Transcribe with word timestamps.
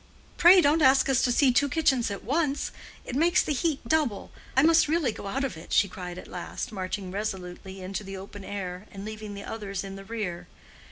"Pray 0.35 0.61
don't 0.61 0.81
ask 0.81 1.09
us 1.09 1.21
to 1.21 1.31
see 1.31 1.51
two 1.51 1.69
kitchens 1.69 2.09
at 2.09 2.23
once. 2.23 2.71
It 3.05 3.15
makes 3.15 3.43
the 3.43 3.53
heat 3.53 3.87
double. 3.87 4.31
I 4.57 4.63
must 4.63 4.87
really 4.87 5.11
go 5.11 5.27
out 5.27 5.43
of 5.43 5.55
it," 5.55 5.71
she 5.71 5.87
cried 5.87 6.17
at 6.17 6.27
last, 6.27 6.71
marching 6.71 7.11
resolutely 7.11 7.81
into 7.83 8.03
the 8.03 8.17
open 8.17 8.43
air, 8.43 8.87
and 8.91 9.05
leaving 9.05 9.35
the 9.35 9.43
others 9.43 9.83
in 9.83 9.97
the 9.97 10.03
rear. 10.05 10.47